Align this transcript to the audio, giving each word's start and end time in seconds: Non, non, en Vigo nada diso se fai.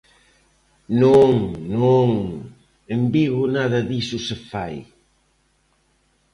Non, 1.01 1.31
non, 1.81 2.07
en 2.95 3.01
Vigo 3.13 3.41
nada 3.57 3.79
diso 3.89 4.17
se 4.27 4.35
fai. 4.49 4.75